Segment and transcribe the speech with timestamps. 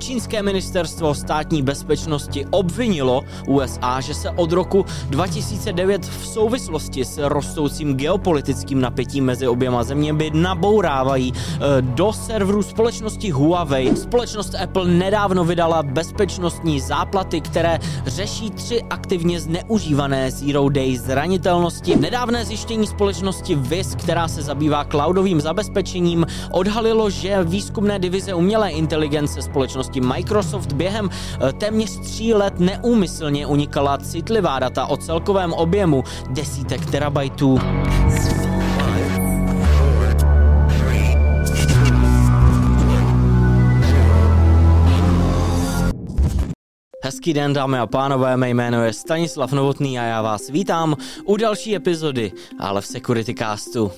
[0.00, 7.96] Čínské ministerstvo státní bezpečnosti obvinilo USA, že se od roku 2009 v souvislosti s rostoucím
[7.96, 13.96] geopolitickým napětím mezi oběma zeměmi nabourávají eh, do serverů společnosti Huawei.
[13.96, 21.96] Společnost Apple nedávno vydala bezpečnostní záplaty, které řeší tři aktivně zneužívané Zero Day zranitelnosti.
[21.96, 29.42] Nedávné zjištění společnosti VIS, která se zabývá cloudovým zabezpečením, odhalilo, že výzkumné divize umělé inteligence
[29.42, 36.90] společnosti Microsoft během eh, téměř tří let neúmyslně unikala citlivá data o celkovém objemu desítek
[36.90, 37.58] terabajtů.
[47.04, 51.36] Hezký den, dámy a pánové, mé jméno je Stanislav Novotný a já vás vítám u
[51.36, 53.92] další epizody, ale v Security Castu.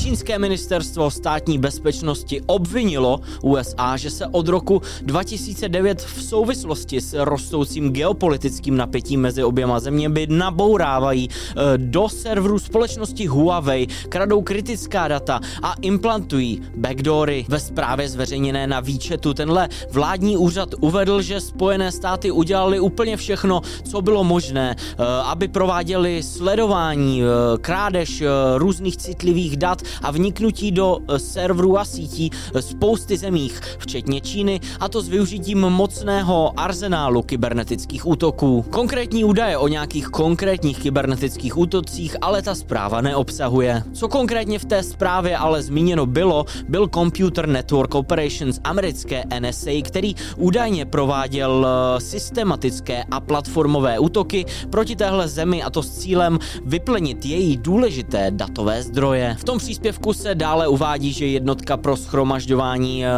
[0.00, 7.92] Čínské ministerstvo státní bezpečnosti obvinilo USA, že se od roku 2009 v souvislosti s rostoucím
[7.92, 15.74] geopolitickým napětím mezi oběma zeměmi nabourávají eh, do serverů společnosti Huawei, kradou kritická data a
[15.82, 17.44] implantují backdoory.
[17.48, 23.60] Ve zprávě zveřejněné na výčetu tenhle vládní úřad uvedl, že Spojené státy udělali úplně všechno,
[23.84, 27.26] co bylo možné, eh, aby prováděli sledování, eh,
[27.58, 28.22] krádež
[28.56, 34.60] různých citlivých dat a vniknutí do eh, serverů a sítí eh, spousty zemích, včetně Číny,
[34.80, 38.64] a to s využitím mocného arzenálu kybernetických útoků.
[38.70, 43.82] Konkrétní údaje o nějakých konkrétních kybernetických útocích ale ta zpráva neobsahuje.
[43.92, 50.14] Co konkrétně v té zprávě ale zmíněno bylo, byl Computer Network Operations americké NSA, který
[50.36, 57.26] údajně prováděl eh, systematické a platformové útoky proti téhle zemi a to s cílem vyplenit
[57.26, 59.36] její důležité datové zdroje.
[59.38, 59.79] V tom příspěvku
[60.12, 63.10] se dále uvádí, že jednotka pro schromažďování eh,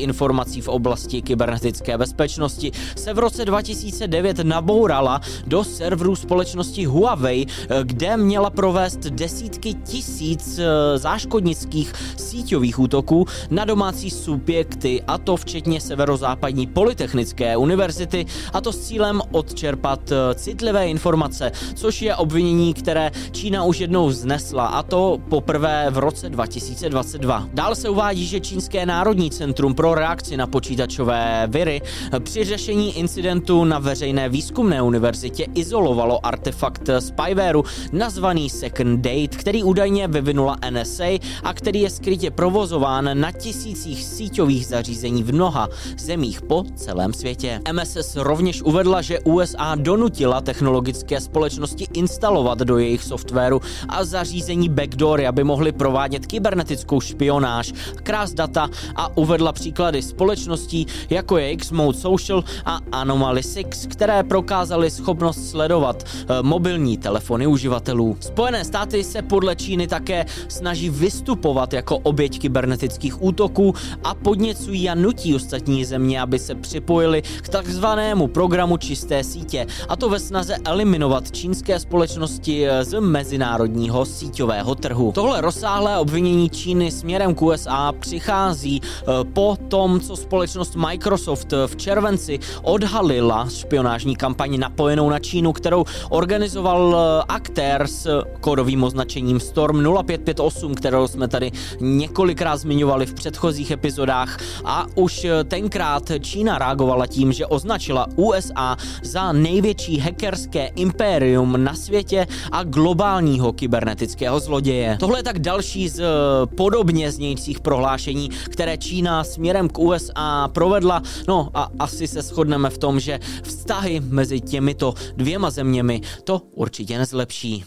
[0.00, 2.72] informací v oblasti kybernetické bezpečnosti.
[2.96, 10.58] Se v roce 2009 nabourala do serverů společnosti Huawei, eh, kde měla provést desítky tisíc
[10.58, 18.72] eh, záškodnických síťových útoků na domácí subjekty, a to včetně severozápadní polytechnické univerzity, a to
[18.72, 25.18] s cílem odčerpat citlivé informace, což je obvinění, které Čína už jednou znesla, a to
[25.44, 27.48] poprvé v roce 2022.
[27.54, 31.82] Dál se uvádí, že Čínské národní centrum pro reakci na počítačové viry
[32.18, 40.08] při řešení incidentu na veřejné výzkumné univerzitě izolovalo artefakt spywareu nazvaný Second Date, který údajně
[40.08, 41.04] vyvinula NSA
[41.42, 45.68] a který je skrytě provozován na tisících síťových zařízení v mnoha
[45.98, 47.60] zemích po celém světě.
[47.72, 55.33] MSS rovněž uvedla, že USA donutila technologické společnosti instalovat do jejich softwaru a zařízení backdoory,
[55.34, 57.72] aby mohli provádět kybernetickou špionáž,
[58.02, 64.90] krás data a uvedla příklady společností, jako je Xmode Social a Anomaly 6, které prokázaly
[64.90, 68.16] schopnost sledovat e, mobilní telefony uživatelů.
[68.20, 73.74] Spojené státy se podle Číny také snaží vystupovat jako oběť kybernetických útoků
[74.04, 79.96] a podněcují a nutí ostatní země, aby se připojili k takzvanému programu čisté sítě, a
[79.96, 85.12] to ve snaze eliminovat čínské společnosti eh, z mezinárodního síťového trhu.
[85.24, 91.66] Tohle rozsáhlé obvinění Číny směrem k USA přichází eh, po tom, co společnost Microsoft eh,
[91.66, 99.40] v červenci odhalila špionážní kampaň napojenou na Čínu, kterou organizoval eh, aktér s kódovým označením
[99.40, 107.06] Storm 0558, kterou jsme tady několikrát zmiňovali v předchozích epizodách a už tenkrát Čína reagovala
[107.06, 114.96] tím, že označila USA za největší hackerské impérium na světě a globálního kybernetického zloděje.
[115.00, 116.06] Tohle je tak další z eh,
[116.46, 121.02] podobně znějících prohlášení, které Čína směrem k USA provedla.
[121.28, 126.98] No a asi se shodneme v tom, že vztahy mezi těmito dvěma zeměmi to určitě
[126.98, 127.64] nezlepší.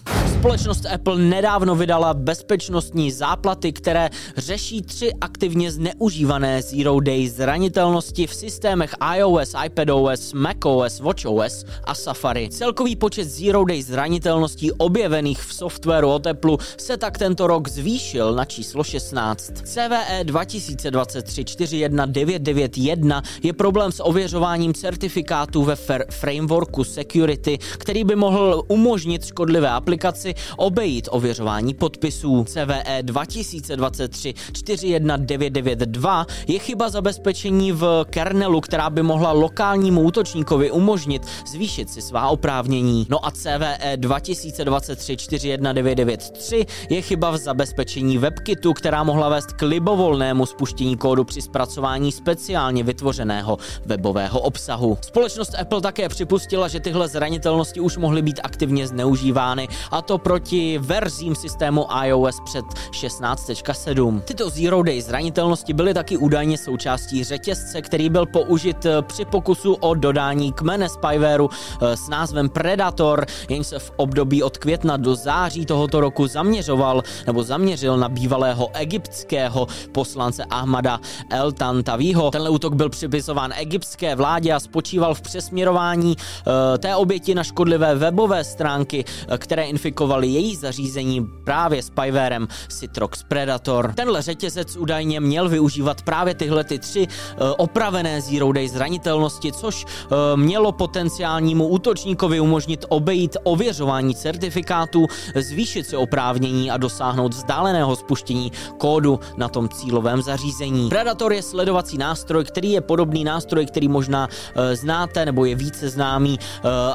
[0.47, 8.33] Společnost Apple nedávno vydala bezpečnostní záplaty, které řeší tři aktivně zneužívané Zero Day zranitelnosti v
[8.33, 12.49] systémech iOS, iPadOS, macOS, watchOS a Safari.
[12.49, 18.35] Celkový počet Zero Day zranitelností objevených v softwaru od Apple se tak tento rok zvýšil
[18.35, 19.51] na číslo 16.
[19.63, 25.75] CVE 2023 41991 je problém s ověřováním certifikátů ve
[26.09, 32.43] frameworku Security, který by mohl umožnit škodlivé aplikaci obejít ověřování podpisů.
[32.43, 41.89] CVE 2023 41992 je chyba zabezpečení v kernelu, která by mohla lokálnímu útočníkovi umožnit zvýšit
[41.89, 43.07] si svá oprávnění.
[43.09, 50.45] No a CVE 2023 41993 je chyba v zabezpečení WebKitu, která mohla vést k libovolnému
[50.45, 54.97] spuštění kódu při zpracování speciálně vytvořeného webového obsahu.
[55.01, 60.77] Společnost Apple také připustila, že tyhle zranitelnosti už mohly být aktivně zneužívány, a to proti
[60.77, 64.21] verzím systému iOS před 16.7.
[64.21, 69.93] Tyto Zero Day zranitelnosti byly taky údajně součástí řetězce, který byl použit při pokusu o
[69.93, 71.49] dodání kmene spywareu
[71.81, 77.03] eh, s názvem Predator, jenž se v období od května do září tohoto roku zaměřoval
[77.27, 80.99] nebo zaměřil na bývalého egyptského poslance Ahmada
[81.29, 82.31] El Tantavího.
[82.31, 87.95] Tenhle útok byl připisován egyptské vládě a spočíval v přesměrování uh, té oběti na škodlivé
[87.95, 89.05] webové stránky,
[89.37, 93.93] které infikovaly její zařízení právě spywarem Citrox Predator.
[93.95, 99.85] Tenhle řetězec údajně měl využívat právě tyhle ty tři uh, opravené Zero Day zranitelnosti, což
[99.85, 99.89] uh,
[100.35, 105.05] mělo potenciálnímu útočníkovi umožnit obejít ověřování certifikátů,
[105.35, 110.89] zvýšit si oprávnění a dosáhnout vzdáleného spuštění kódu na tom cílovém zařízení.
[110.89, 115.89] Predator je sledovací nástroj, který je podobný nástroj, který možná uh, znáte nebo je více
[115.89, 116.39] známý,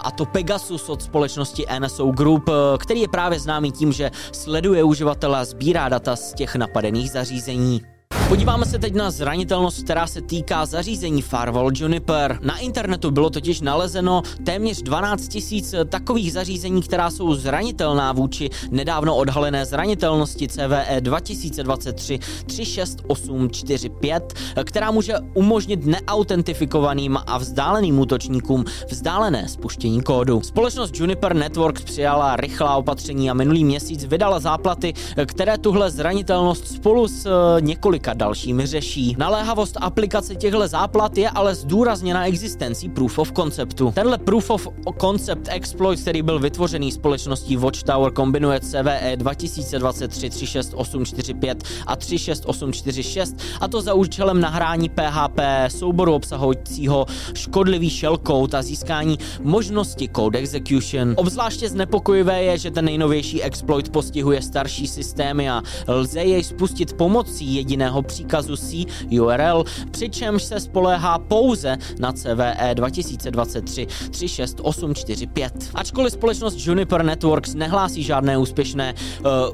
[0.03, 5.39] a to Pegasus od společnosti NSO Group, který je právě známý tím, že sleduje uživatele
[5.39, 7.92] a sbírá data z těch napadených zařízení.
[8.33, 12.39] Podíváme se teď na zranitelnost, která se týká zařízení Firewall Juniper.
[12.43, 19.17] Na internetu bylo totiž nalezeno téměř 12 tisíc takových zařízení, která jsou zranitelná vůči nedávno
[19.17, 24.35] odhalené zranitelnosti CVE 2023 36845,
[24.65, 30.41] která může umožnit neautentifikovaným a vzdáleným útočníkům vzdálené spuštění kódu.
[30.45, 34.95] Společnost Juniper Networks přijala rychlá opatření a minulý měsíc vydala záplaty,
[35.27, 37.29] které tuhle zranitelnost spolu s
[37.61, 39.17] několika dalšími řeší.
[39.19, 43.93] Naléhavost aplikace těchto záplat je ale zdůrazněna existencí Proof of Conceptu.
[43.95, 44.69] Tenhle Proof of
[45.01, 53.81] Concept exploit, který byl vytvořený společností Watchtower, kombinuje CVE 2023 36845 a 36846 a to
[53.81, 61.15] za účelem nahrání PHP souboru obsahujícího škodlivý shellcode a získání možnosti code execution.
[61.17, 67.55] Obzvláště znepokojivé je, že ten nejnovější exploit postihuje starší systémy a lze jej spustit pomocí
[67.55, 68.87] jediného příkazu C
[69.21, 75.71] URL, přičemž se spoléhá pouze na CVE 2023 36845.
[75.75, 78.95] Ačkoliv společnost Juniper Networks nehlásí žádné úspěšné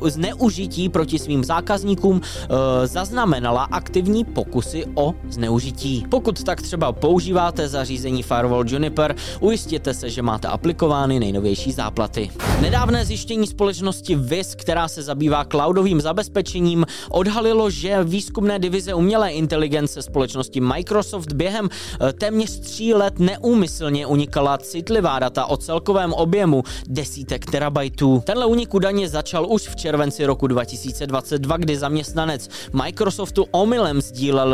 [0.01, 6.05] uh, zneužití proti svým zákazníkům, uh, zaznamenala aktivní pokusy o zneužití.
[6.09, 12.31] Pokud tak třeba používáte zařízení Firewall Juniper, ujistěte se, že máte aplikovány nejnovější záplaty.
[12.61, 19.33] Nedávné zjištění společnosti VIS, která se zabývá cloudovým zabezpečením, odhalilo, že výzkum výzkumné divize umělé
[19.33, 26.63] inteligence společnosti Microsoft během eh, téměř tří let neúmyslně unikala citlivá data o celkovém objemu
[26.89, 28.23] desítek terabajtů.
[28.27, 32.49] Tenhle únik údajně začal už v červenci roku 2022, kdy zaměstnanec
[32.85, 34.49] Microsoftu omylem sdílel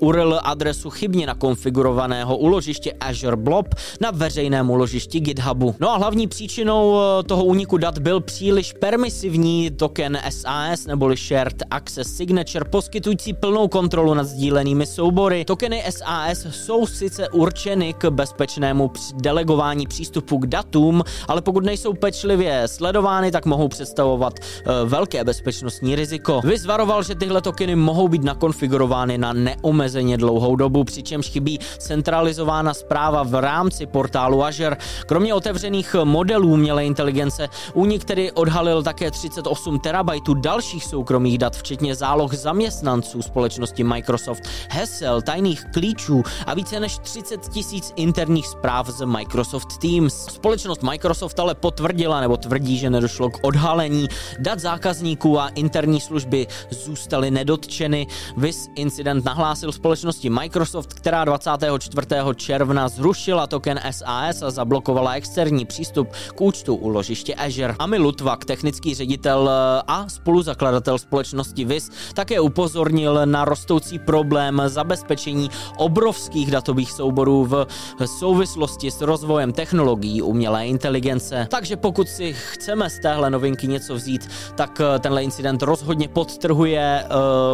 [0.00, 5.74] uh, URL adresu chybně nakonfigurovaného uložiště Azure Blob na veřejném uložišti GitHubu.
[5.80, 11.62] No a hlavní příčinou uh, toho úniku dat byl příliš permisivní token SAS neboli Shared
[11.70, 15.44] Access Signature poskytující plnou kontrolu nad sdílenými soubory.
[15.44, 22.62] Tokeny SAS jsou sice určeny k bezpečnému delegování přístupu k datům, ale pokud nejsou pečlivě
[22.68, 26.40] sledovány, tak mohou představovat uh, velké bezpečnostní riziko.
[26.44, 33.22] Vyzvaroval, že tyhle tokeny mohou být nakonfigurovány na neomezeně dlouhou dobu, přičemž chybí centralizovaná zpráva
[33.22, 34.76] v rámci portálu Azure.
[35.06, 41.94] Kromě otevřených modelů umělé inteligence, únik tedy odhalil také 38 terabajtů dalších soukromých dat, včetně
[41.94, 49.04] záloh zaměstnanců společnosti Microsoft, hesel, tajných klíčů a více než 30 tisíc interních zpráv z
[49.04, 50.14] Microsoft Teams.
[50.14, 54.08] Společnost Microsoft ale potvrdila nebo tvrdí, že nedošlo k odhalení
[54.38, 58.06] dat zákazníků a interní služby zůstaly nedotčeny.
[58.36, 62.06] Vis incident nahlásil společnosti Microsoft, která 24.
[62.36, 67.74] června zrušila token SAS a zablokovala externí přístup k účtu u ložiště Azure.
[67.78, 69.50] Ami Lutvak, technický ředitel
[69.86, 77.66] a spoluzakladatel společnosti Vis, také upozornil upozornil na rostoucí problém zabezpečení obrovských datových souborů v
[78.06, 81.46] souvislosti s rozvojem technologií umělé inteligence.
[81.50, 87.04] Takže pokud si chceme z téhle novinky něco vzít, tak eh, tenhle incident rozhodně podtrhuje
[87.04, 87.10] uh,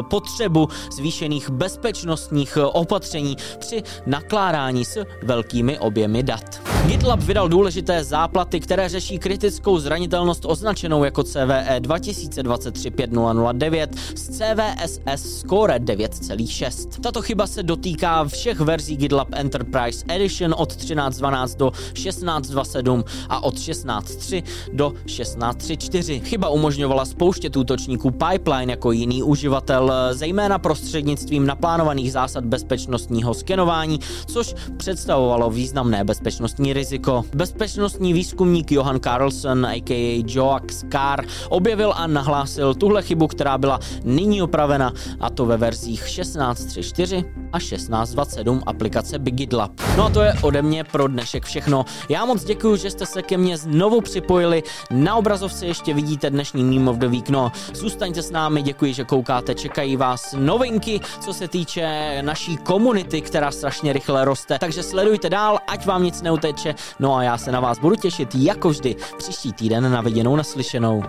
[0.08, 6.62] potřebu zvýšených bezpečnostních opatření při nakládání s velkými objemy dat.
[6.86, 15.78] GitLab vydal důležité záplaty, které řeší kritickou zranitelnost označenou jako CVE 2023-5009 s CVSS score
[15.78, 17.00] 9,6.
[17.00, 23.54] Tato chyba se dotýká všech verzí GitLab Enterprise Edition od 13.12 do 16.27 a od
[23.54, 26.22] 16.3 do 16.3.4.
[26.22, 34.54] Chyba umožňovala spouštět útočníků pipeline jako jiný uživatel, zejména prostřednictvím naplánovaných zásad bezpečnostního skenování, což
[34.76, 37.24] představovalo významné bezpečnostní riziko.
[37.34, 40.24] Bezpečnostní výzkumník Johan Carlson, a.k.a.
[40.26, 46.04] Joax Carr, objevil a nahlásil tuhle chybu, která byla nyní opravena, a to ve verzích
[46.04, 49.72] 16.3.4 a 16.27 aplikace BigGitLab.
[49.96, 51.84] No a to je ode mě pro dnešek všechno.
[52.08, 54.62] Já moc děkuji, že jste se ke mně znovu připojili.
[54.90, 57.28] Na obrazovce ještě vidíte dnešní Meme of the Week.
[57.28, 59.54] No, zůstaňte s námi, děkuji, že koukáte.
[59.54, 64.58] Čekají vás novinky, co se týče naší komunity, která strašně rychle roste.
[64.58, 66.74] Takže sledujte dál, ať vám nic neuteče.
[66.98, 71.02] No a já se na vás budu těšit jako vždy příští týden na viděnou naslyšenou.